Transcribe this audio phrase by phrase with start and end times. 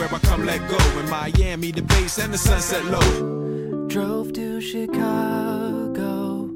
[0.00, 0.78] Where I come let go.
[0.98, 3.86] In Miami, the bass and the sunset low.
[3.88, 6.50] Drove to Chicago.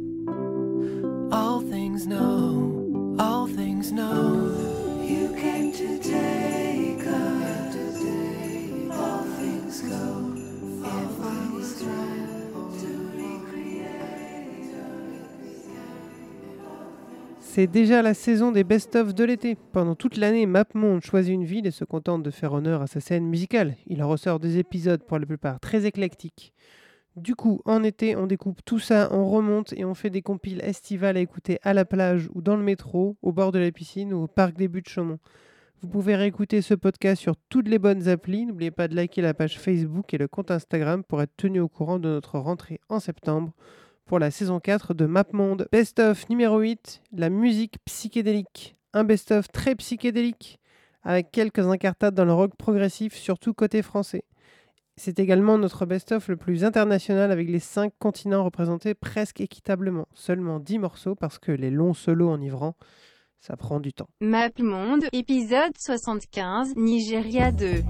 [1.30, 4.22] All things know, all things know.
[5.02, 7.52] You came to take us.
[8.90, 10.04] All things go,
[10.88, 12.33] all things try
[17.54, 19.56] C'est déjà la saison des best-of de l'été.
[19.70, 22.98] Pendant toute l'année, MapMonde choisit une ville et se contente de faire honneur à sa
[22.98, 23.76] scène musicale.
[23.86, 26.52] Il en ressort des épisodes pour la plupart très éclectiques.
[27.14, 30.62] Du coup, en été, on découpe tout ça, on remonte et on fait des compiles
[30.64, 34.12] estivales à écouter à la plage ou dans le métro, au bord de la piscine
[34.12, 35.20] ou au parc des buts de Chaumont.
[35.80, 38.46] Vous pouvez réécouter ce podcast sur toutes les bonnes applis.
[38.46, 41.68] N'oubliez pas de liker la page Facebook et le compte Instagram pour être tenu au
[41.68, 43.52] courant de notre rentrée en septembre
[44.04, 45.68] pour la saison 4 de MapMonde.
[45.72, 48.76] Best of numéro 8, la musique psychédélique.
[48.92, 50.60] Un best of très psychédélique,
[51.02, 54.24] avec quelques incartades dans le rock progressif, surtout côté français.
[54.96, 60.06] C'est également notre best-of le plus international avec les 5 continents représentés presque équitablement.
[60.14, 62.76] Seulement 10 morceaux parce que les longs solos enivrants,
[63.40, 64.08] ça prend du temps.
[64.20, 67.82] MapMonde, épisode 75, Nigeria 2.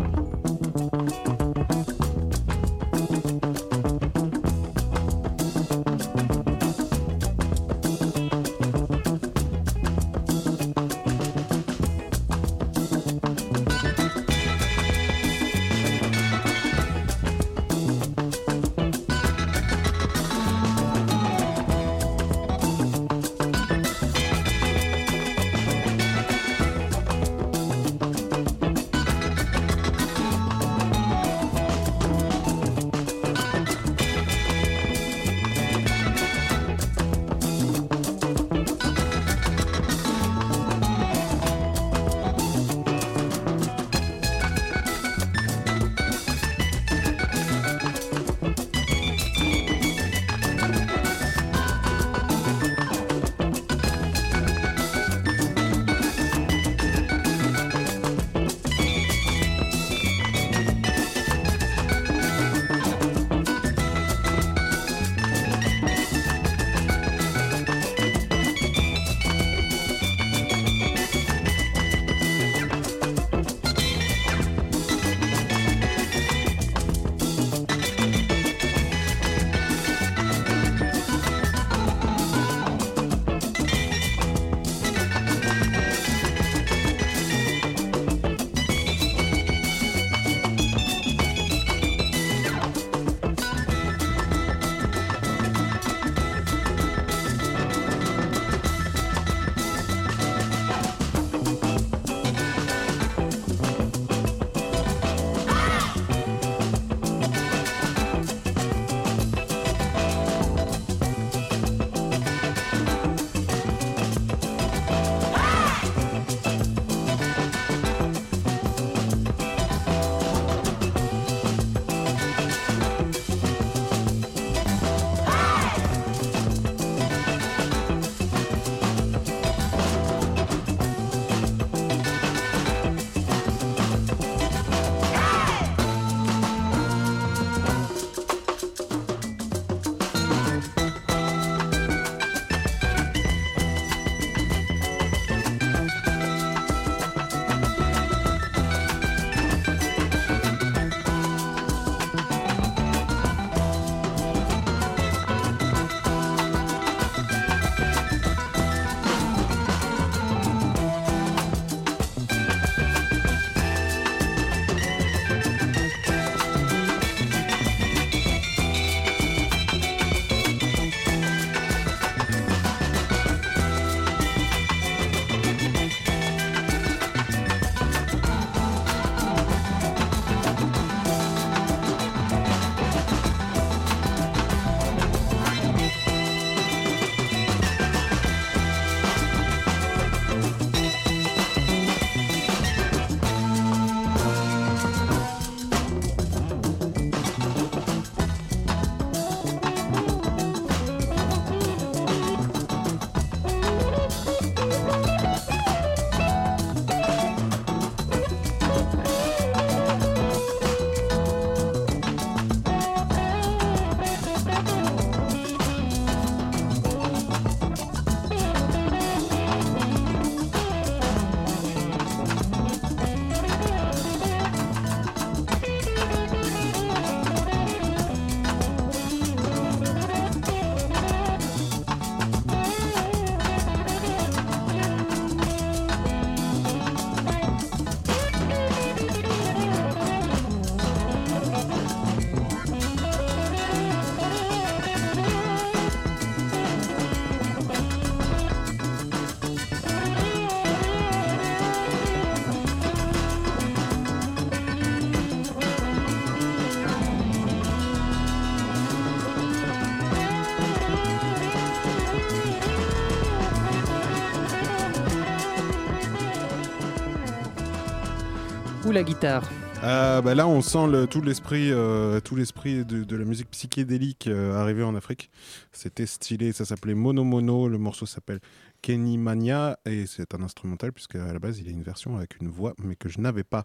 [268.94, 269.42] La guitare
[269.82, 274.58] Euh, bah là, on sent tout l'esprit, euh, tout l'esprit de, la musique psychédélique euh,
[274.58, 275.30] arriver en Afrique.
[275.72, 277.68] C'était stylé, ça s'appelait Mono Mono.
[277.68, 278.38] Le morceau s'appelle
[278.82, 282.16] Kenny Mania et c'est un instrumental puisque à la base il y a une version
[282.16, 283.64] avec une voix, mais que je n'avais pas.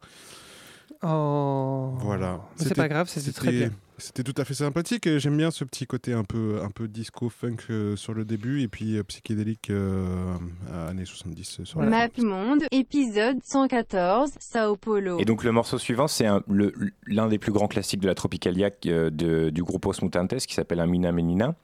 [1.04, 1.94] Oh.
[2.00, 2.42] Voilà.
[2.56, 3.70] C'est C'était- pas grave, c'était très bien.
[4.02, 6.88] C'était tout à fait sympathique et j'aime bien ce petit côté un peu, un peu
[6.88, 10.36] disco funk euh, sur le début et puis euh, psychédélique euh,
[10.74, 11.92] à années 70 euh, sur la fin.
[12.24, 15.20] Map Monde, épisode 114, Sao Paulo.
[15.20, 16.74] Et donc le morceau suivant, c'est un- le-
[17.08, 20.54] l'un des plus grands classiques de la Tropicalia euh, de- du groupe Os Mutantes qui
[20.54, 21.56] s'appelle Amina Menina.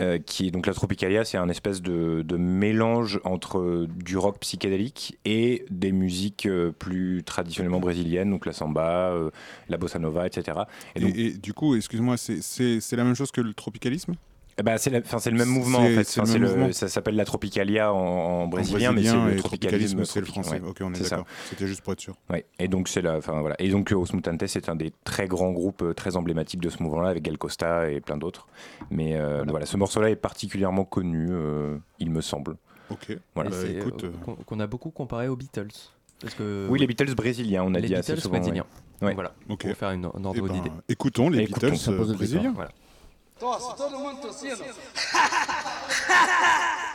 [0.00, 5.18] Euh, qui donc la Tropicalia, c'est un espèce de, de mélange entre du rock psychédélique
[5.24, 9.30] et des musiques euh, plus traditionnellement brésiliennes, donc la samba, euh,
[9.68, 10.58] la bossa nova, etc.
[10.96, 14.14] Et Et, donc, et du coup, excuse-moi, c'est la même chose que le tropicalisme?
[14.62, 16.04] Ben, c'est le même mouvement en fait.
[16.04, 16.72] c'est Enfin, le c'est même le- mouvement.
[16.72, 20.60] ça s'appelle la Tropicalia en, en En brésilien, mais c'est le tropicalisme, c'est le français.
[20.60, 21.16] ouais, ok, on est, c'est ça.
[21.16, 21.26] d'accord.
[21.50, 22.14] C'était juste pour être sûr.
[22.30, 22.44] Ouais.
[22.58, 23.56] Et donc c'est la, voilà.
[23.58, 26.82] Et donc Os Mutantes c'est un des très grands groupes euh, très emblématiques de ce
[26.82, 28.46] mouvement-là avec Gal Costa et plein d'autres.
[28.90, 29.66] Mais euh, voilà.
[29.66, 32.56] ce morceau-là est particulièrement connu, euh, il me semble.
[32.90, 33.16] Ok.
[33.34, 33.50] Voilà.
[33.50, 35.68] Bah, c'est, écoute, euh, qu'on qu'on a beaucoup comparé aux Beatles.
[36.20, 38.34] Parce que Oui, les Beatles brésiliens, on a les dit assez Beatles souvent.
[38.34, 38.40] ouais.
[38.40, 38.66] brésiliens.
[39.02, 39.14] Ouais.
[39.14, 40.70] Voilà, pour faire une, un eh ordre ben, d'idée.
[40.88, 42.52] écoutons les Écoutons, Beatles ça pose le brésiliens.
[42.54, 42.70] Voilà.
[43.38, 44.64] Tosse, todo mundo tossindo.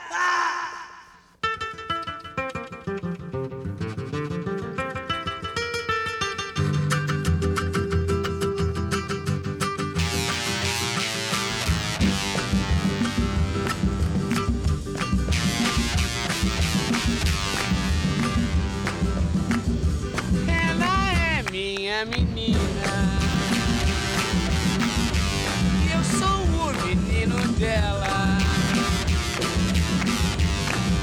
[27.60, 28.38] dela.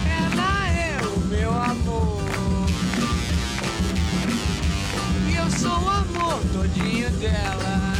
[0.08, 2.22] Ela é o meu amor.
[5.30, 7.92] E eu sou o amor todinho dela.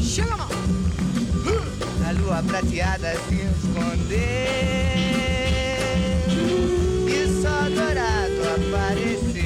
[0.00, 0.48] Chega, mão!
[2.08, 4.18] A lua prateada se escondeu
[7.08, 9.40] e só dourado apareceu.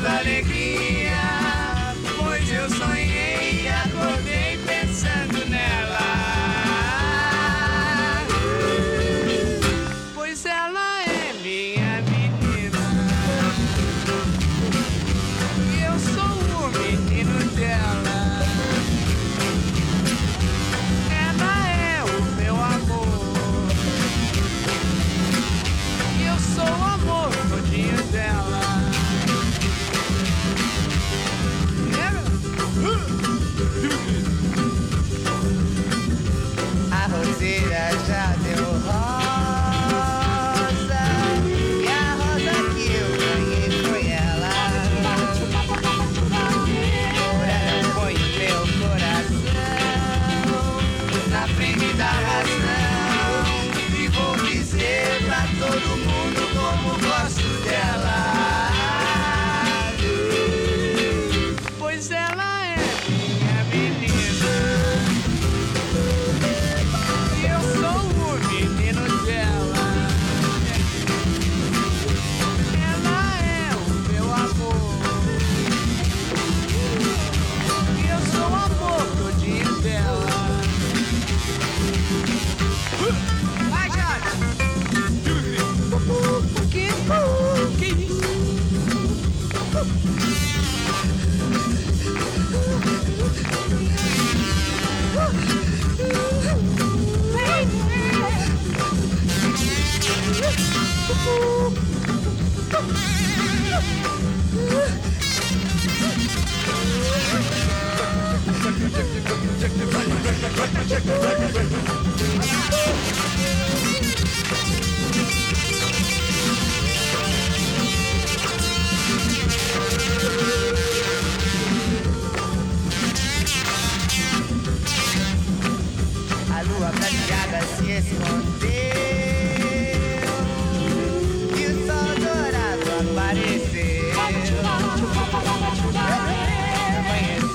[0.00, 0.97] la alegría.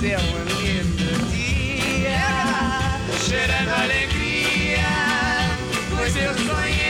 [0.04, 2.20] Amanheceu um lindo dia,
[3.26, 4.84] cheirando alegria,
[5.96, 6.83] pois eu sonhei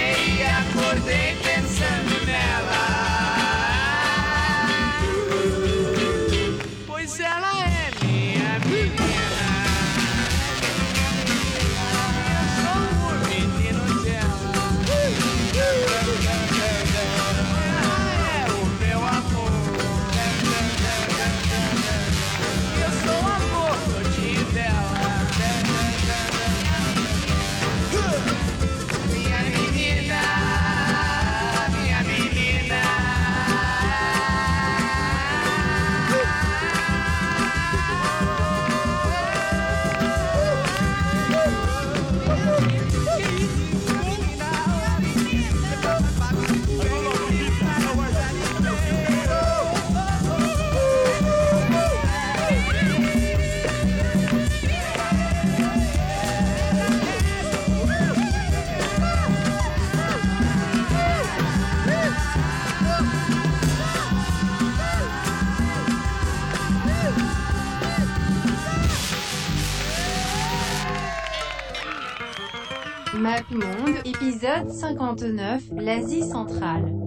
[73.33, 77.02] MapMonde, épisode 59, l'Asie centrale.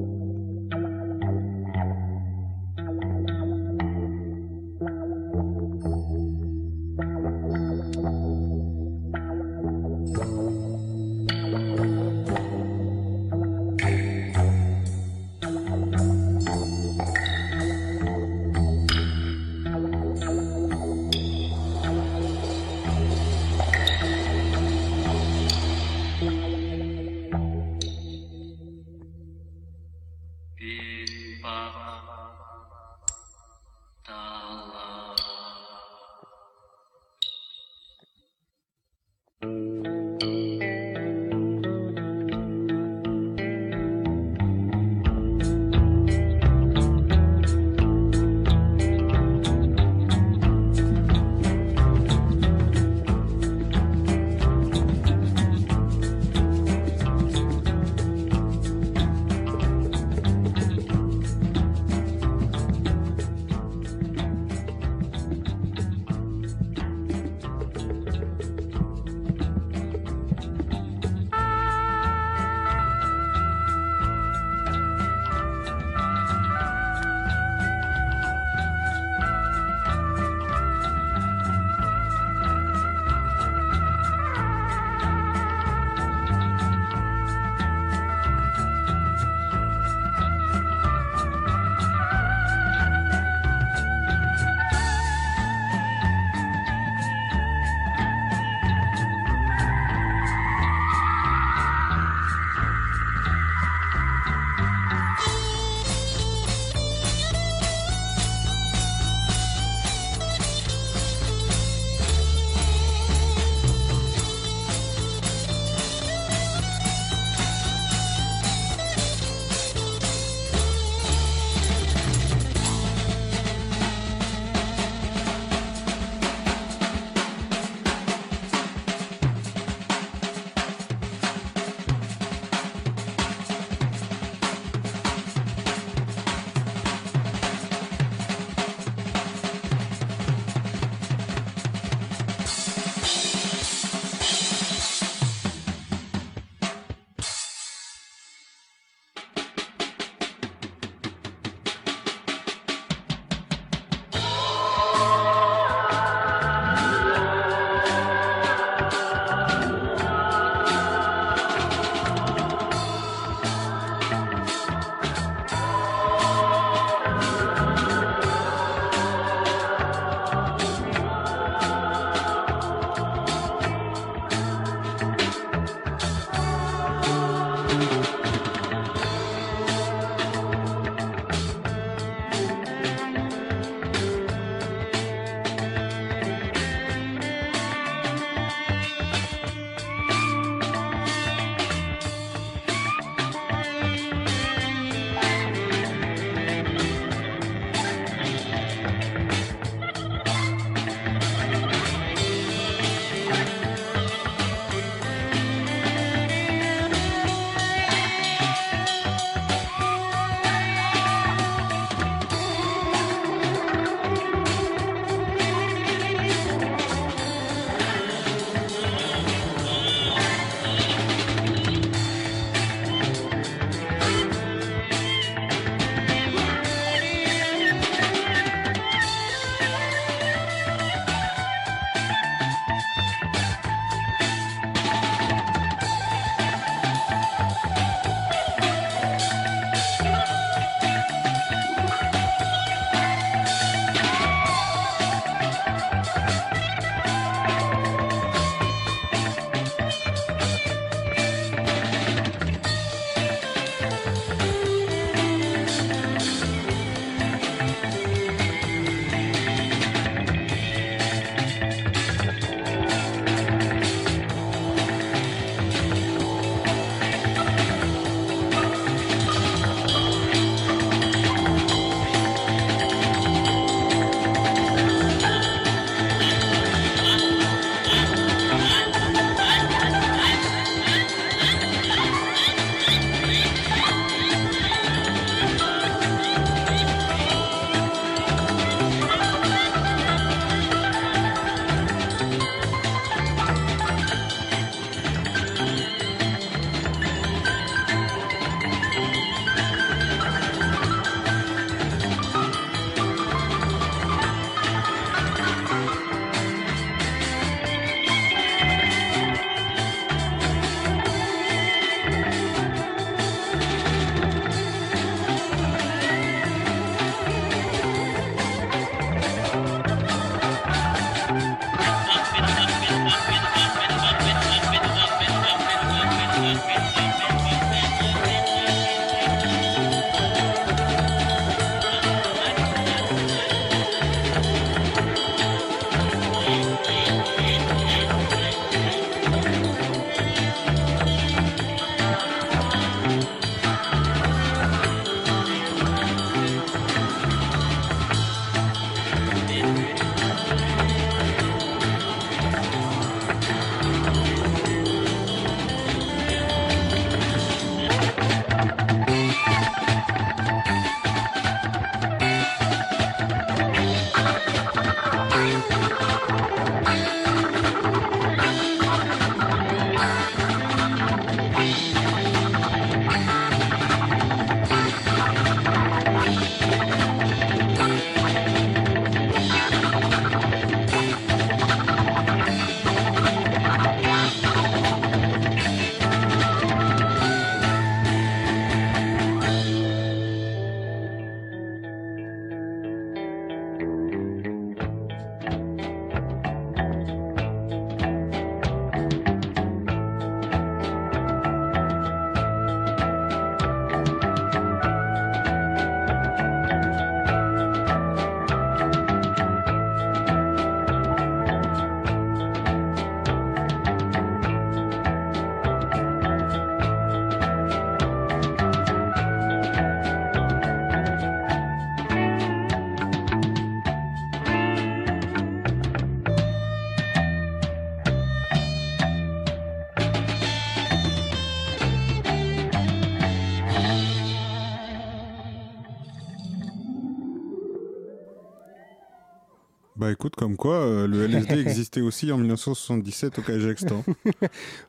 [440.57, 444.05] Comme quoi, euh, le LSD existait aussi en 1977 au Kazakhstan.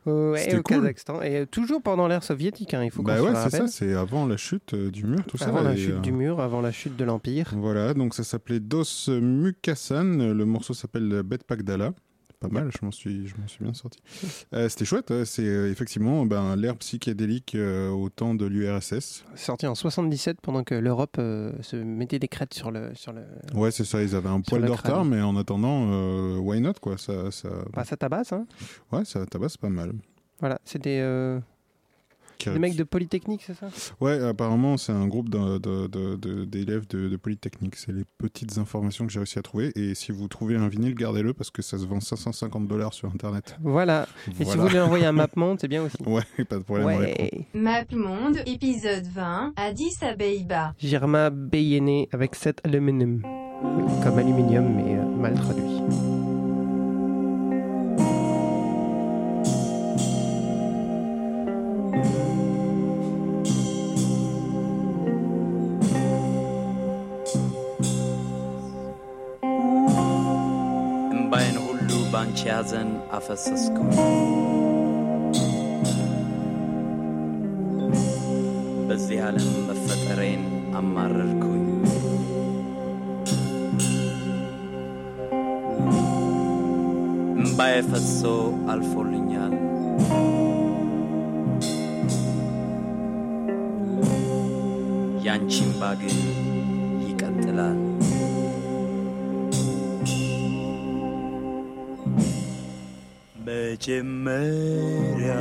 [0.06, 0.76] Ouais, au cool.
[0.80, 1.22] Kazakhstan.
[1.22, 4.26] Et euh, toujours pendant l'ère soviétique, hein, il faut Bah ouais, c'est ça, c'est avant
[4.26, 5.48] la chute euh, du mur, tout ça.
[5.48, 7.52] Avant la et, chute euh, du mur, avant la chute de l'Empire.
[7.56, 10.32] Voilà, donc ça s'appelait Dos Mukasan.
[10.32, 11.92] Le morceau s'appelle Bet Pagdala.
[12.40, 13.98] Pas mal, je m'en suis, je m'en suis bien sorti.
[14.52, 19.24] Euh, C'était chouette, ouais, c'est euh, effectivement ben, l'ère psychédélique euh, au temps de l'URSS.
[19.34, 22.94] Sorti en 77 pendant que l'Europe euh, se mettait des crêtes sur le.
[22.94, 23.22] Sur le...
[23.54, 26.96] Ouais, c'est ça, ils avaient un poil de retard, mais en attendant, why not, quoi.
[26.96, 27.48] Ça, ça...
[27.72, 28.46] Bah, ça tabasse, hein.
[28.92, 29.92] Ouais, ça tabasse pas mal.
[30.38, 30.80] Voilà, c'est
[32.44, 33.68] des, euh, des mecs de Polytechnique, c'est ça?
[34.00, 37.76] Ouais, apparemment, c'est un groupe d'élèves de, de Polytechnique.
[37.76, 39.72] C'est les petites informations que j'ai réussi à trouver.
[39.76, 43.08] Et si vous trouvez un vinyle, gardez-le parce que ça se vend 550 dollars sur
[43.10, 43.56] Internet.
[43.62, 44.06] Voilà.
[44.40, 45.96] Et si vous voulez envoyer un MapMonde, c'est bien aussi.
[46.06, 46.86] Ouais, pas de problème.
[46.86, 47.46] Ouais.
[47.54, 50.74] MapMonde, épisode 20, Addis Abeba.
[50.78, 53.22] Girma Beyene avec 7 aluminium.
[54.02, 56.17] Comme aluminium, mais euh, mal traduit.
[72.40, 73.76] ባንቺ ያዘን አፈሰስኩ
[78.88, 80.42] በዚህ ዓለም መፈጠሬን
[80.80, 81.64] አማረርኩኝ
[87.38, 88.22] እምባዬ ፈሶ
[88.72, 89.54] አልፎልኛል
[95.26, 96.18] ያንቺ እምባ ግን
[97.04, 97.78] ይቀጥላል
[103.47, 105.33] መጀመሪያ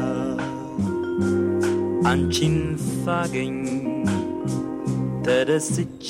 [2.11, 2.57] አንቺን
[2.95, 3.57] ሳገኝ
[5.27, 6.07] ተደስቼ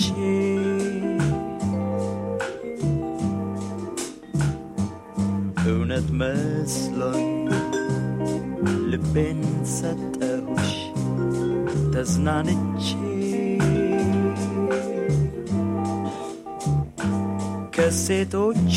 [5.67, 7.29] እውነት መስሎኝ
[8.91, 9.41] ልቤን
[9.75, 10.73] ሰጠሁሽ
[11.95, 12.87] ተዝናንቼ
[17.77, 18.77] ከሴቶቹ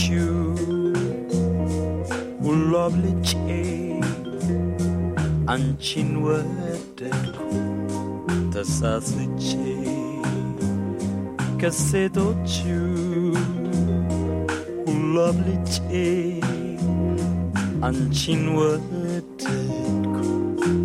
[2.50, 3.30] ሁሉ አብልጬ
[5.54, 7.40] አንቺን ወደድኩ
[8.54, 9.48] ተሳስቼ
[11.62, 12.56] ከሴቶቹ
[14.88, 15.76] ሁሉ አብልጬ
[17.88, 20.18] አንቺን ወደድኩ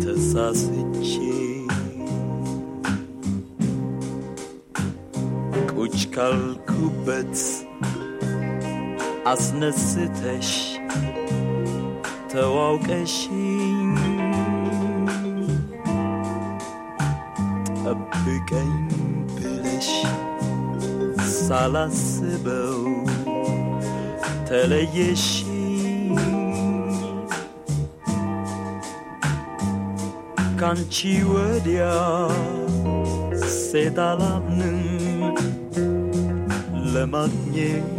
[0.03, 1.09] ተሳስቼ
[5.75, 7.37] ቁጭ ካልኩበት
[9.31, 10.49] አስነስተሽ
[12.35, 13.95] ተዋውቀሽኝ
[17.81, 18.73] ጠብቀኝ
[19.35, 19.89] ብለሽ
[21.37, 22.81] ሳላስበው
[24.49, 25.57] ተለየሽኝ
[30.61, 30.95] ካንቺ
[31.31, 31.83] ወዲያ
[33.61, 35.37] ሴት አላምንም
[36.93, 37.94] ለማግኘት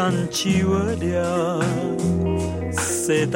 [0.00, 1.60] kanciudea
[2.72, 3.26] se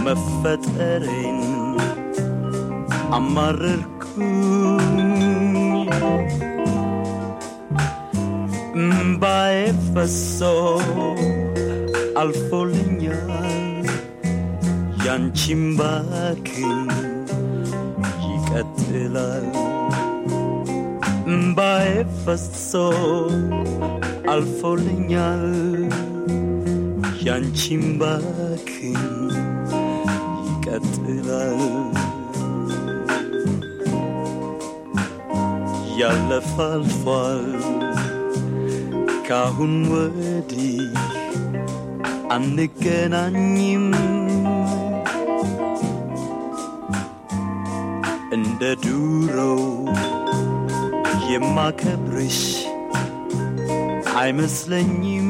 [0.05, 1.41] መፈጠሬን
[3.17, 4.37] አማረርኩኝ
[8.77, 9.57] እምባዬ
[9.89, 10.39] ፈሶ
[12.23, 13.87] አልፎልኛል
[15.05, 16.86] ያንቺም ባክን
[22.27, 22.71] ፈሶ
[24.33, 25.45] አልፎልኛል
[27.25, 29.01] ያንቺም ባክን
[30.47, 31.61] ይቀጥላል
[35.99, 37.43] ያለፈ አልፏል
[39.27, 40.79] ካሁን ወዲህ
[42.35, 43.85] አንገናኝም
[48.37, 49.61] እንደ ዱሮው
[51.30, 52.38] የማከብርሽ
[54.18, 55.28] አይመስለኝም።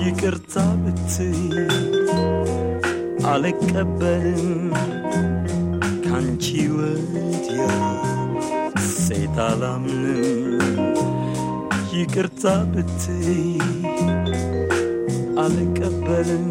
[0.00, 1.40] ይቅርታ ብትይ
[3.32, 4.48] አልቀበልም።
[6.06, 6.44] ካንቺ
[6.76, 7.62] ወዲያ
[8.96, 10.60] ሴት አላምንም።
[11.94, 13.32] ይቅርታ ብትይ
[15.44, 16.48] አልቀበልም።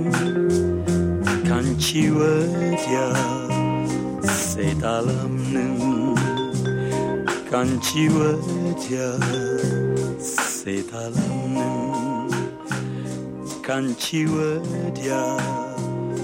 [1.47, 1.85] ካንቺ
[2.17, 2.99] ወዲያ
[4.55, 6.15] c'est à l'homme
[7.49, 8.39] quand tu veux
[10.19, 12.29] c'est à l'homme
[13.65, 14.61] quand tu veux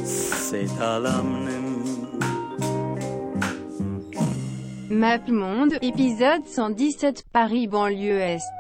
[0.04, 1.48] c'est à l'homme
[4.92, 8.59] Map Monde, épisode 117, Paris, banlieue Est.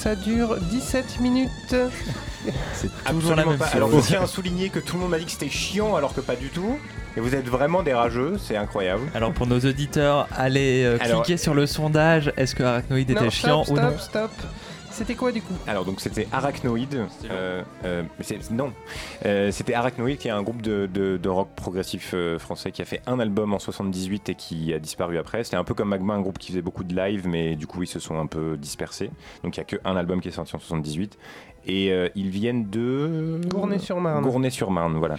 [0.00, 1.76] ça dure 17 minutes.
[2.72, 3.66] C'est toujours la même pas.
[3.66, 3.74] chose.
[3.76, 6.14] Alors, je tiens à souligner que tout le monde m'a dit que c'était chiant alors
[6.14, 6.78] que pas du tout.
[7.16, 9.02] Et vous êtes vraiment des rageux, c'est incroyable.
[9.14, 12.32] Alors pour nos auditeurs, allez euh, Alors- cliquer sur le sondage.
[12.38, 14.49] Est-ce que Arachnoïde Non, était chiant stop, ou non stop, stop.
[15.00, 16.86] C'était quoi du coup Alors donc c'était Arachnoid.
[17.30, 18.70] euh, euh, mais c'est- non,
[19.24, 22.82] Euh, c'était Arachnoid qui est un groupe de, de- de rock progressif euh, français qui
[22.82, 25.42] a fait un album en 78 et qui a disparu après.
[25.42, 27.82] C'était un peu comme Magma, un groupe qui faisait beaucoup de live, mais du coup
[27.82, 29.10] ils se sont un peu dispersés.
[29.42, 31.16] Donc il y a qu'un album qui est sorti en 78
[31.66, 34.22] et euh, ils viennent de Gournay-sur-Marne.
[34.22, 35.16] Gournay-sur-Marne, voilà.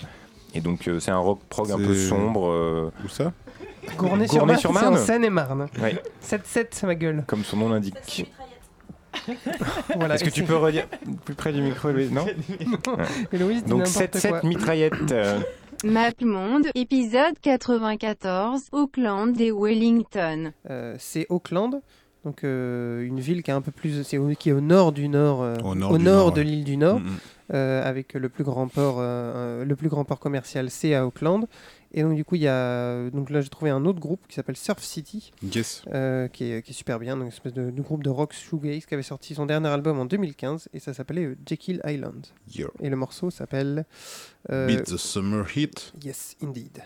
[0.53, 2.49] Et donc euh, c'est un rock prog un peu sombre.
[2.51, 3.31] euh, Où ça?
[3.97, 4.39] Gournay-sur-Marne, c'est en
[4.71, 5.67] Gournay-sur-Marne Seine-et-Marne.
[5.81, 5.99] Ouais.
[6.23, 7.23] 7-7, ma gueule.
[7.25, 8.31] Comme son nom l'indique.
[9.95, 10.87] Voilà, Est-ce que tu peux redire
[11.25, 12.11] plus près du micro, Louise?
[12.11, 12.25] Non?
[13.31, 14.41] Louise Donc n'importe 7-7 quoi.
[14.43, 15.11] mitraillette.
[15.11, 15.39] euh,
[15.83, 20.51] Mapmonde, épisode 94, Auckland et Wellington.
[20.69, 21.81] Euh, c'est Auckland,
[22.23, 24.91] donc euh, une ville qui est un peu plus, c'est au- qui est au nord
[24.91, 26.43] du nord, euh, Au nord du Nord, de ouais.
[26.45, 27.09] l'île du Nord, Mhm.
[27.53, 31.47] euh, avec le plus grand port, euh, le plus grand port commercial, c'est à Auckland.
[31.93, 34.35] Et donc du coup, il y a, donc là j'ai trouvé un autre groupe qui
[34.35, 35.83] s'appelle Surf City, Yes.
[35.93, 38.33] euh, qui, est, qui est super bien, donc une espèce de, de groupe de rock
[38.33, 42.27] shoegaze qui avait sorti son dernier album en 2015 et ça s'appelait euh, Jekyll Island.
[42.53, 42.67] Yeah.
[42.79, 43.85] Et le morceau s'appelle
[44.51, 45.93] euh, Beat the Summer Heat.
[46.03, 46.81] Yes, indeed.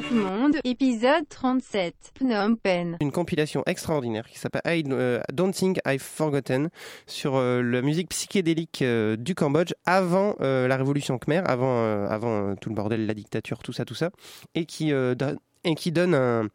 [0.00, 2.96] MapMonde, épisode 37, Phnom Penh.
[3.00, 6.70] Une compilation extraordinaire qui s'appelle I euh, Don't Think I've Forgotten
[7.06, 12.70] sur euh, la musique psychédélique euh, du Cambodge avant la révolution khmer, avant, avant tout
[12.70, 14.10] le bordel, la dictature, tout ça, tout ça,
[14.54, 14.92] et qui
[15.64, 16.48] et qui donne un,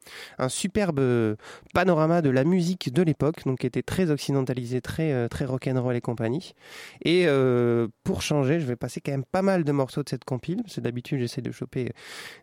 [0.50, 1.36] superbe
[1.74, 5.96] panorama de la musique de l'époque, donc qui était très occidentalisée, très, euh, très rock'n'roll
[5.96, 6.54] et compagnie.
[7.04, 10.26] Et euh, pour changer, je vais passer quand même pas mal de morceaux de cette
[10.26, 11.92] compile, parce que d'habitude j'essaie de choper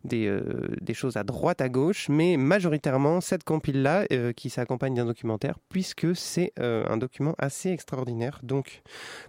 [0.04, 0.42] des, euh,
[0.80, 4.06] des choses à droite, à gauche, mais majoritairement cette compile-là
[4.36, 8.40] qui s'accompagne d'un documentaire, puisque c'est un document assez extraordinaire.
[8.42, 8.82] Donc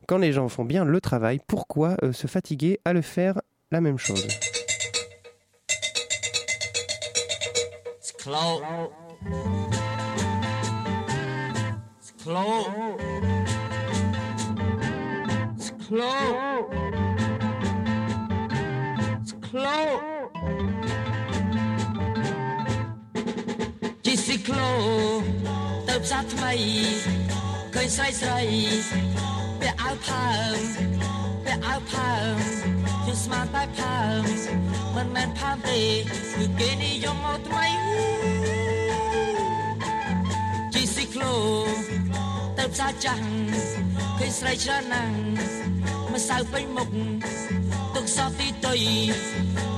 [0.07, 3.97] quand les gens font bien le travail, pourquoi se fatiguer à le faire la même
[3.97, 4.27] chose?
[8.22, 8.62] Close.
[11.98, 12.66] It's close.
[15.56, 16.64] It's close.
[19.20, 20.02] It's close.
[24.04, 24.72] ជីស៊ីក្លូ
[25.88, 26.52] ទៅផ្សារថ្មី
[27.74, 28.40] ឃើញស្រីស្រី
[29.60, 30.58] ពាក់អាវផើង
[31.44, 32.81] ពាក់អាវផើង
[33.13, 34.21] ខ្ញុំស្មានតែផើង
[34.95, 35.79] មិនមែនផើងទេ
[36.37, 37.67] គឺគេនិយមមកថ្មី
[40.73, 41.35] ជីស៊ីក្លូ
[42.57, 43.25] ទៅផ្សារចាស់
[44.17, 45.15] ឃើញស្រីច្រើនណាស់
[46.13, 46.89] ម្សៅពេញមុខ
[47.95, 48.81] ទុកសោះទីតុយ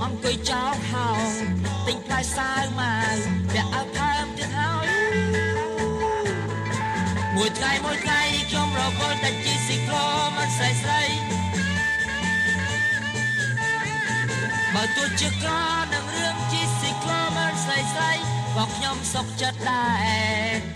[0.04, 1.30] អង្គុយចោលហោង
[1.88, 2.82] ទិញផ្លែសាវម
[3.16, 3.18] ក
[3.54, 4.90] ពាក់អាវផើងទៀតហើយ
[7.36, 10.06] មួយថ្ងៃមួយថ្ងៃខ្ញុំរវល់តែជីស៊ីក្លូ
[10.36, 11.25] មិនស្រីស្រី
[14.76, 15.52] បើទោះជាក្រ
[15.94, 18.12] នឹងរឿងជីស៊ីក្លូមិនស្រីស្រី
[18.56, 19.86] ក៏ខ្ញុំសុខចិត្តដែ
[20.74, 20.75] រ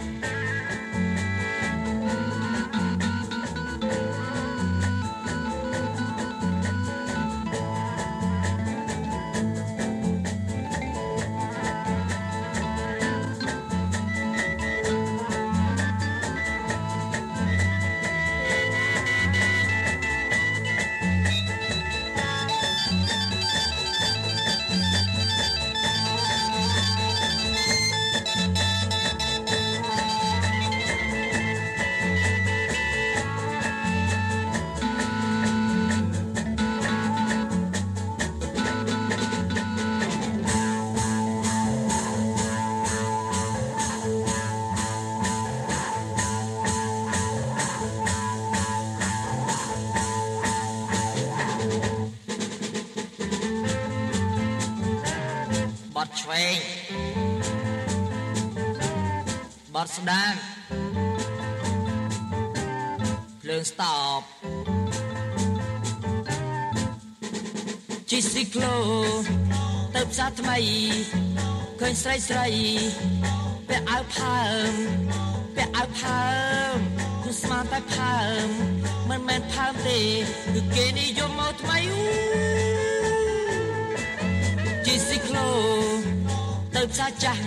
[56.30, 56.60] ឆ្វេង
[59.74, 60.34] បត់ស្ដាំ
[63.42, 63.84] ភ្លើងស្ត
[64.20, 64.22] ប
[68.10, 68.78] ជីស៊ីក្លូ
[69.96, 70.58] ទៅផ្សារថ្មី
[71.80, 72.48] ឃើញស្រីស្រី
[73.68, 74.72] ពាក់អាវផើម
[75.56, 76.24] ពាក់អាវផើ
[76.74, 76.76] ម
[77.24, 78.48] គឺស្មានតែផើម
[79.10, 80.00] មិនមែនផើមទេ
[80.54, 82.04] គឺគេនិយមមកថ្មីអូ
[84.86, 85.50] ជីស៊ីក្លូ
[86.80, 87.42] ទៅផ្សារចាស់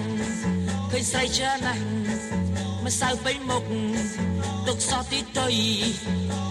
[0.90, 1.82] ឃើញស្រីច្រើនណាស់
[2.84, 3.64] ម្សៅពេញមុខ
[4.66, 5.54] ទុកសោះទីតុយ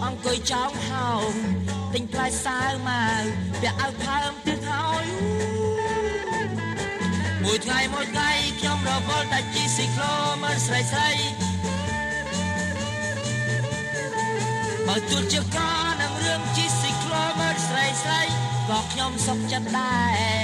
[0.04, 1.30] អង្គុយចោងហោង
[1.94, 3.22] ទិញផ្លែសាវមក
[3.60, 5.04] ពាក់អាវផើមទៀតហើយ
[7.42, 8.30] មួយថ្ងៃមួយថ្ងៃ
[8.60, 11.10] ខ្ញុំរវល់តែជីស៊ីក្លូមើលស្រីស្រី
[14.86, 15.58] បើទោះជាក
[16.00, 18.22] នឹងរឿងជីស៊ីក្លូមើលស្រីស្រី
[18.68, 20.02] ក៏ខ្ញុំសុខចិត្តដែ
[20.40, 20.41] រ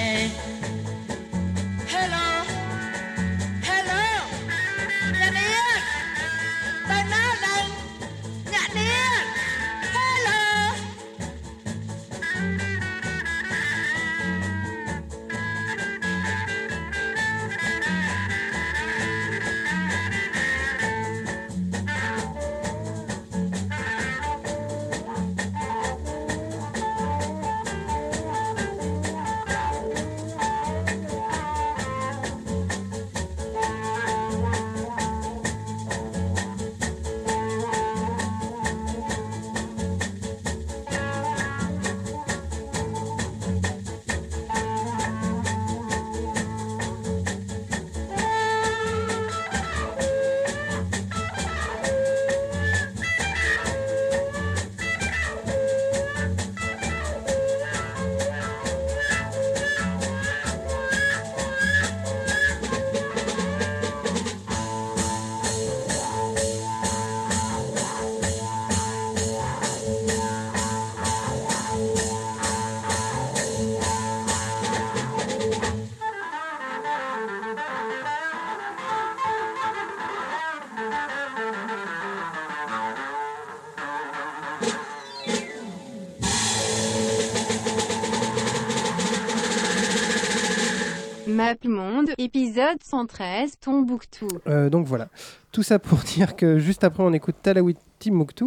[92.19, 94.29] épisode 113, Tombouctou.
[94.47, 95.09] Euh, donc voilà,
[95.53, 98.45] tout ça pour dire que juste après on écoute Talawi Timbuktu,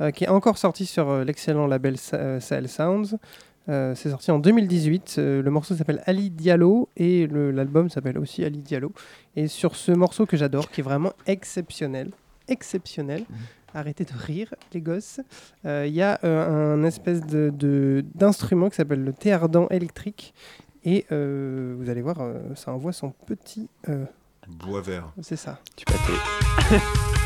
[0.00, 3.16] euh, qui est encore sorti sur euh, l'excellent label Sa- euh, Sahel Sounds.
[3.68, 5.16] Euh, c'est sorti en 2018.
[5.18, 8.92] euh, le morceau s'appelle Ali Diallo et l'album s'appelle aussi Ali Diallo.
[9.36, 12.10] Et sur ce morceau que j'adore, qui est vraiment exceptionnel,
[12.48, 13.24] exceptionnel.
[13.74, 15.20] Arrêtez de rire, les gosses.
[15.66, 20.32] Euh, Il y a euh, un espèce de- de- d'instrument qui s'appelle le théardent électrique.
[20.90, 23.68] Et euh, vous allez voir, euh, ça envoie son petit.
[23.90, 24.06] euh,
[24.48, 25.12] Bois vert.
[25.20, 25.58] c'est ça.
[25.76, 26.78] Tu pâté.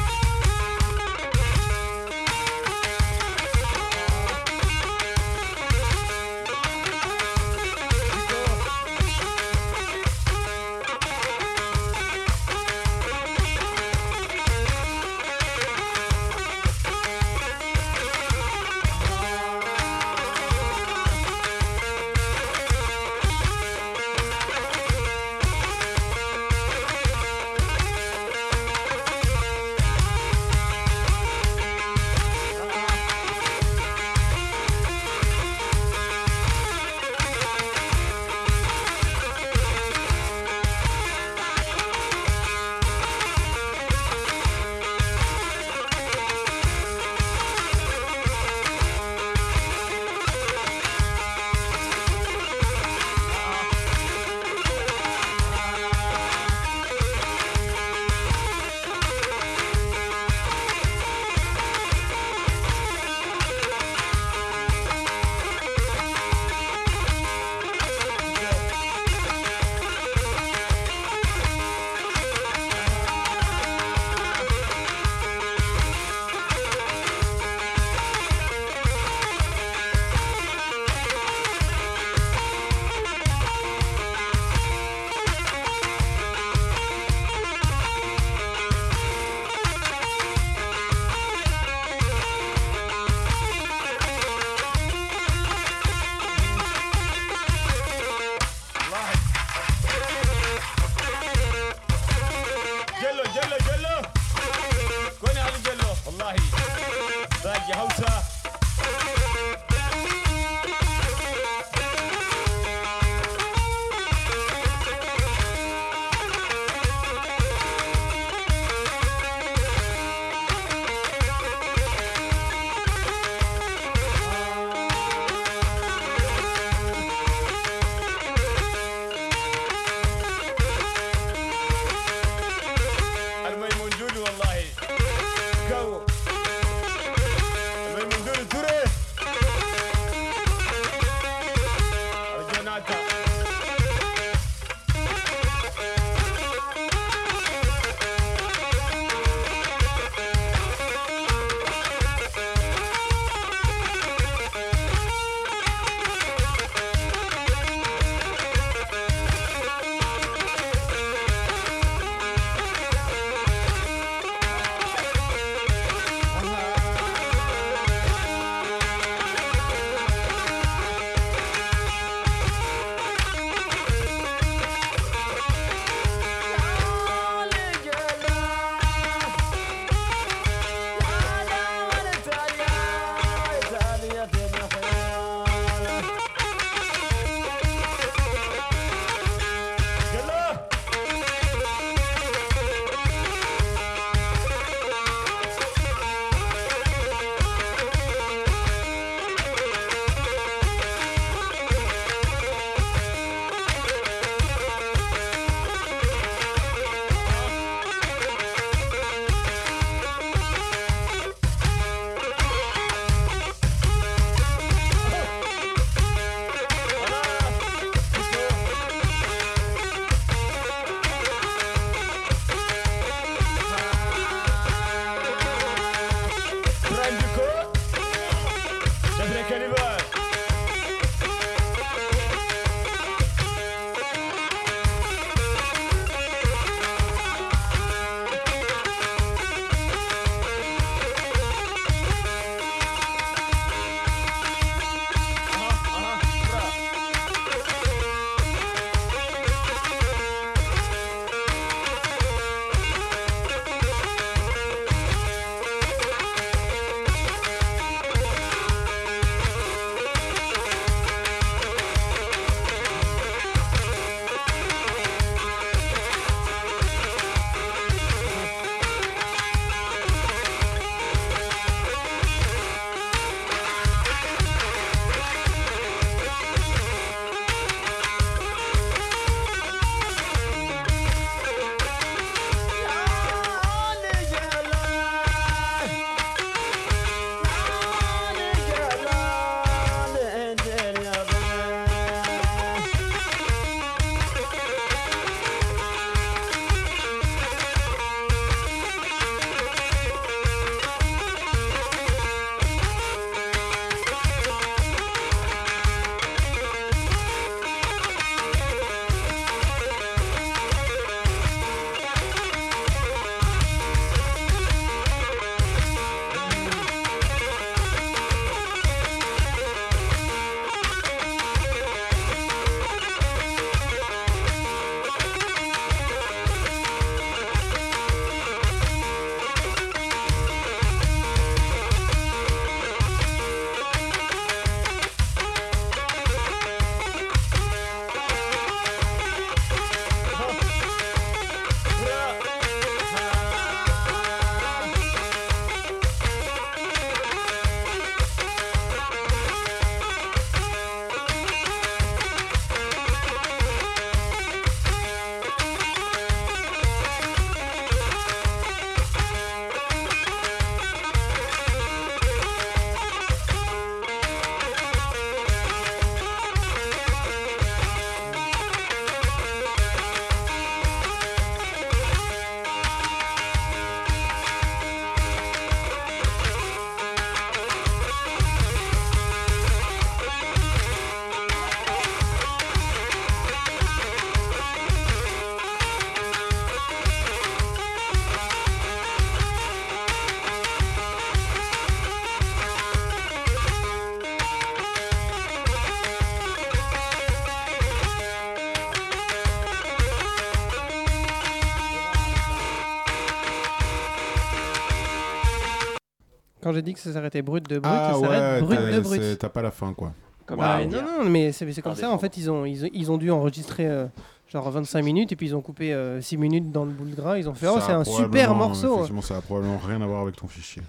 [406.72, 408.92] Quand j'ai dit que ça s'arrêtait brut de brut, Ah ça ouais, s'arrête brut t'as-
[408.92, 409.20] de brut.
[409.22, 410.12] c'est- t'as pas la fin quoi.
[410.56, 412.10] Bah, non, non, mais c'est c'est comme ça.
[412.10, 414.06] En fait, ils ont, ils, ils ont dû enregistrer euh,
[414.48, 417.14] genre 25 minutes et puis ils ont coupé euh, 6 minutes dans le bout de
[417.14, 417.36] gras.
[417.38, 418.94] Ils ont fait Oh, c'est un super morceau.
[418.94, 420.82] Effectivement, ça a probablement rien à voir avec ton fichier.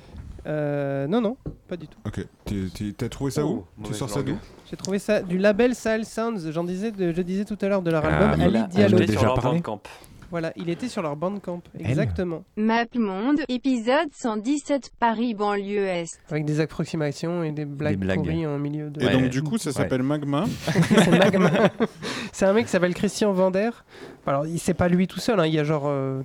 [0.47, 1.35] Euh, non, non,
[1.67, 1.97] pas du tout.
[2.05, 2.25] Ok,
[2.97, 3.65] t'as trouvé ça où?
[3.83, 4.35] Tu sors ça d'où?
[4.69, 6.49] J'ai trouvé ça du label Sal Sounds.
[6.51, 8.97] J'en disais, de- je disais tout à l'heure de leur album Ali Diallo.
[8.99, 9.61] déjà parlé.
[10.33, 12.43] Voilà, il était sur leur bandcamp, exactement.
[12.57, 16.19] MapMonde, épisode 117 Paris banlieue Est.
[16.31, 18.17] Avec des approximations et des blagues, blagues.
[18.17, 18.99] pourries en milieu de.
[19.03, 20.45] Et donc du coup, ça s'appelle Magma.
[20.65, 21.51] c'est Magma.
[22.31, 23.69] c'est un mec qui s'appelle Christian Vander.
[24.25, 25.45] Alors, il- c'est pas lui tout seul, hein.
[25.45, 25.83] il y a genre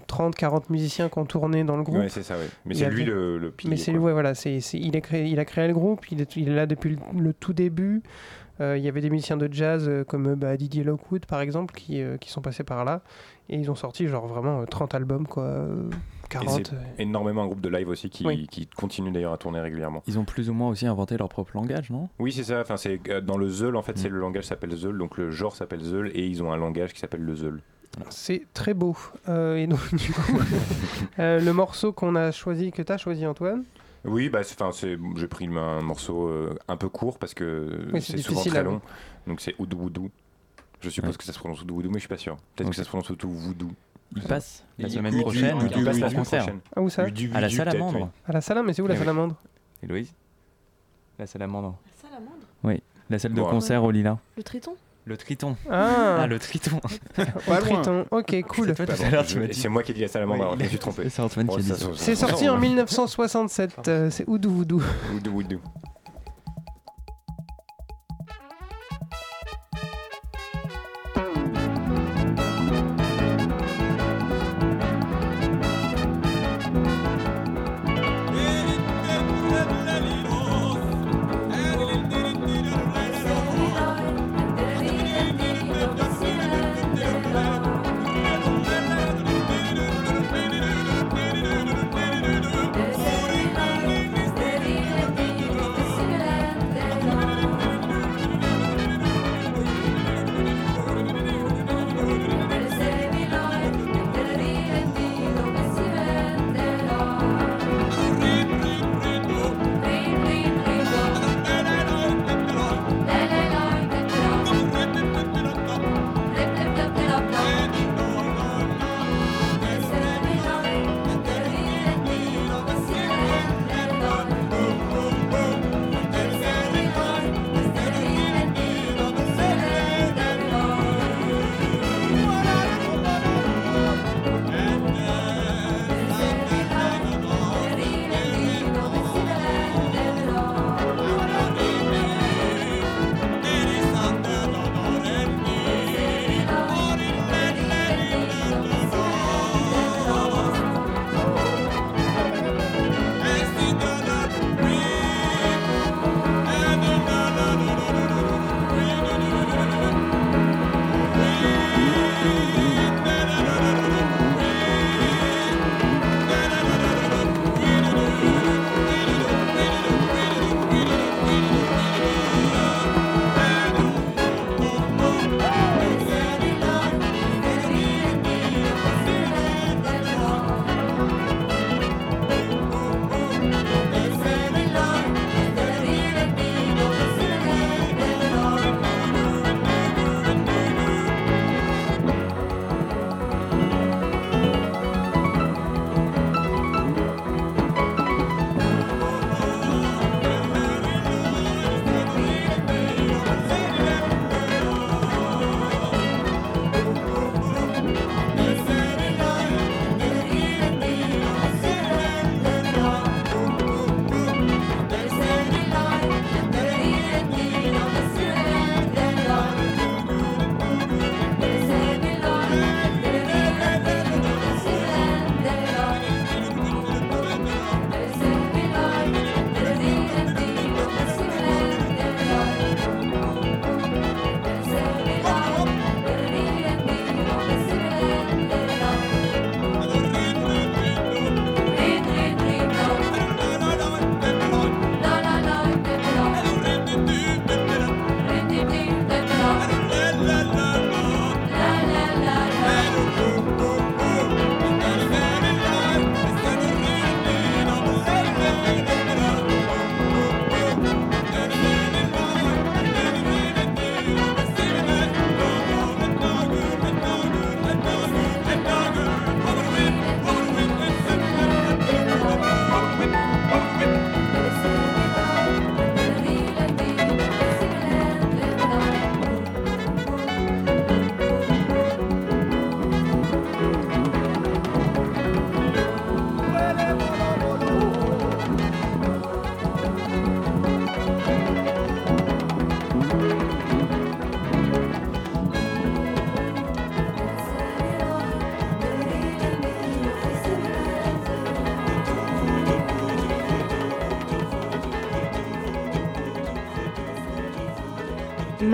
[0.09, 1.98] 30-40 musiciens qui ont tourné dans le groupe.
[1.98, 2.48] Ouais, c'est ça, ouais.
[2.64, 3.72] Mais c'est lui le, le pilier.
[3.72, 4.34] Mais c'est lui, ouais, voilà.
[4.34, 6.64] c'est c'est- il, a créé, il a créé le groupe, il est, il est là
[6.64, 8.02] depuis le, le tout début.
[8.61, 11.40] Euh, il y avait des musiciens de jazz euh, comme euh, bah, Didier Lockwood, par
[11.40, 13.02] exemple, qui, euh, qui sont passés par là.
[13.48, 15.44] Et ils ont sorti genre vraiment euh, 30 albums, quoi.
[15.44, 15.88] euh,
[16.24, 16.66] Et 40.
[16.96, 18.46] c'est énormément un groupe de live aussi qui, Oui.
[18.50, 20.02] qui continue d'ailleurs à tourner régulièrement.
[20.06, 22.09] Ils ont plus ou moins aussi inventé leur propre langage, non?
[22.18, 22.61] Oui, c'est ça.
[22.61, 23.96] Enfin, c'est dans le Zeul en fait, Mm.
[23.96, 26.92] c'est le langage s'appelle Zeul, donc le genre s'appelle Zeul et ils ont un langage
[26.92, 27.61] qui s'appelle le Zeul.
[28.11, 28.96] C'est très beau.
[29.28, 30.38] Euh, et donc, du coup,
[31.18, 33.64] euh, le morceau qu'on a choisi, que tu as choisi, Antoine,
[34.05, 37.88] Oui, bah, c'est- enfin, c'est, j'ai pris un morceau euh, un peu court parce que
[37.92, 38.80] Oui, c'est souvent très long.
[39.26, 40.11] Donc c'est Oudou Woudou.
[40.80, 41.16] Je suppose Ouais.
[41.16, 42.36] que ça se prononce Oudou Woudou, mais je suis pas sûr.
[42.55, 43.70] Peut-être que ça se prononce Oudou Voodoo.
[44.16, 46.42] Il passe la semaine Udu- prochaine Udu- il passe Udu- concert.
[46.44, 46.61] prochaine.
[46.74, 47.99] Ah, où ça Udu- À la Salamandre.
[48.01, 48.07] oui.
[48.26, 49.05] à la Salamandre, mais c'est où la Eh oui.
[49.05, 49.34] Salamandre?
[49.82, 50.14] Héloïse?
[51.18, 51.74] La salamandre.
[52.01, 54.18] Salamandre Oui, la salle de Bon, concert au Lila.
[54.36, 54.76] Le triton?
[55.09, 55.56] Le triton.
[55.70, 56.80] Ah, Ah, le triton.
[57.48, 58.04] au triton.
[58.11, 58.74] Ok, cool.
[58.74, 59.59] Toi, tout bon, à l'heure, je- tu m'as et dit.
[59.59, 61.09] C'est moi qui ai dit la salamandre, je me suis trompé.
[61.09, 61.84] C'est Antoine qui a ça, dit ça, ça.
[61.94, 62.61] ça, C'est sorti en ça.
[62.61, 63.88] 1967.
[63.88, 64.82] euh, c'est Oudou Voodoo.
[65.16, 65.61] Oudou Woudou.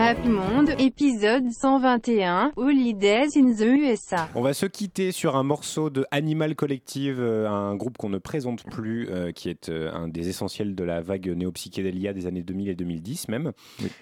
[0.05, 4.29] Map Monde, épisode 121, Holidays in the USA.
[4.35, 8.19] On va se quitter sur un morceau de Animal Collective, euh, un groupe qu'on ne
[8.19, 12.43] présente plus, euh, qui est euh, un des essentiels de la vague néopsychédélia des années
[12.43, 13.53] 2000 et 2010 même.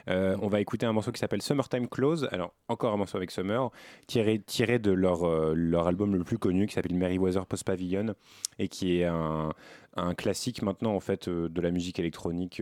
[0.08, 3.70] On va écouter un morceau qui s'appelle Summertime Close, alors encore un morceau avec Summer,
[4.08, 4.40] tiré,
[4.80, 8.16] de leur, album le plus connu qui s'appelle Merryweather Post Pavilion
[8.58, 9.52] et qui est un,
[10.16, 12.60] classique maintenant en fait de la musique électronique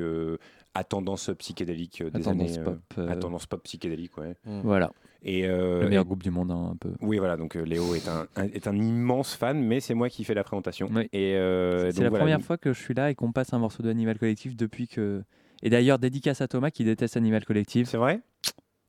[0.74, 3.16] à tendance psychédélique euh, des à années à euh, euh.
[3.16, 4.36] tendance pop psychédélique ouais.
[4.44, 4.60] Mm.
[4.62, 4.92] Voilà.
[5.22, 6.92] Et le meilleur groupe du monde hein, un peu.
[7.02, 10.34] Oui voilà donc Léo est un, est un immense fan mais c'est moi qui fais
[10.34, 10.88] la présentation.
[11.12, 14.18] C'est la première fois que je suis là et qu'on passe un morceau de Animal
[14.18, 15.22] Collective depuis que
[15.62, 18.20] et d'ailleurs dédicace à Thomas qui déteste Animal Collective c'est vrai?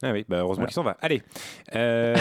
[0.03, 0.97] Ah oui, bah heureusement qu'il s'en va.
[0.99, 1.21] Allez.
[1.75, 2.15] Euh,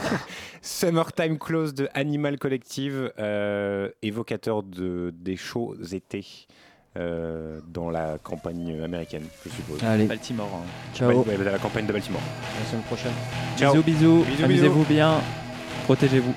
[0.62, 3.12] Summertime Close de Animal Collective,
[4.00, 6.46] évocateur de, des chauds étés.
[6.96, 9.82] Euh, dans la campagne américaine, je suppose.
[9.82, 10.04] Allez.
[10.06, 10.48] Baltimore.
[10.54, 10.66] Hein.
[10.94, 11.10] Ciao.
[11.10, 12.22] Ouais, la campagne de Baltimore.
[12.60, 13.12] La semaine prochaine.
[13.56, 13.72] Ciao.
[13.72, 14.24] Bisous, bisous.
[14.24, 15.14] bisous Amusez-vous bien.
[15.86, 16.34] Protégez-vous.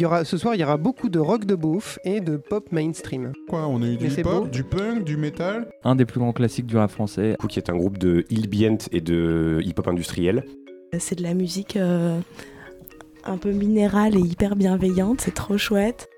[0.00, 1.98] Y a- il y aura, ce soir, il y aura beaucoup de rock de beauf
[2.04, 3.32] et de pop mainstream.
[3.48, 6.66] Quoi, on a eu du hip-hop, du punk, du métal Un des plus grands classiques
[6.66, 7.36] du rap français.
[7.48, 10.44] qui est un groupe de Hillbient et de hip-hop industriel.
[10.98, 12.18] C'est de la musique euh,
[13.24, 16.08] un peu minérale et hyper bienveillante, c'est trop chouette.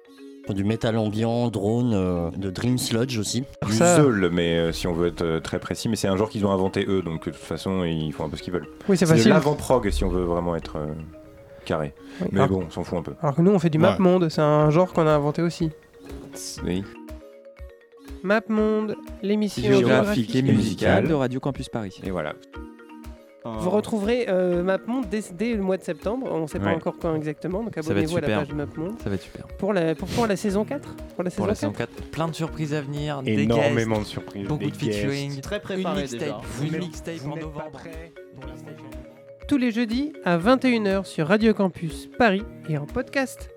[0.49, 3.45] Du métal ambiant, drone, euh, de Dream Sludge aussi.
[3.64, 6.28] Du Zeul, mais euh, si on veut être euh, très précis, mais c'est un genre
[6.28, 8.66] qu'ils ont inventé eux, donc de toute façon ils font un peu ce qu'ils veulent.
[8.89, 9.28] Oui, c'est facile.
[9.30, 10.87] l'avant-prog si on veut vraiment être euh,
[11.77, 11.95] carré.
[12.20, 13.14] Oui, Mais alors- bon, on s'en fout un peu.
[13.23, 13.83] Alors que nous, on fait du Ouais.
[13.83, 15.70] map monde, c'est un genre qu'on a inventé aussi.
[16.64, 16.85] Oui.
[18.23, 22.01] Map monde, l'émission Géographique et musicale de Radio Campus Paris.
[22.05, 22.35] Et voilà.
[23.45, 26.29] Vous retrouverez euh, MapMonde dès, dès le mois de septembre.
[26.31, 26.75] On ne sait pas Ouais.
[26.77, 29.01] encore quand exactement, donc abonnez-vous à la page MapMonde.
[29.03, 29.49] Ça va être super.
[29.59, 31.91] Pour la, pour, pour la saison 4 Pour la saison Pour la 4 saison 4,
[32.12, 33.20] plein de surprises à venir.
[33.25, 35.31] des Énormément guests, de surprises, Beaucoup des de featuring.
[35.31, 35.43] guests.
[35.43, 36.11] Très préparé Une
[36.79, 37.81] mixtape, mixtape en novembre.
[39.49, 43.51] Tous les jeudis à 21h sur Radio Campus Paris et en podcast.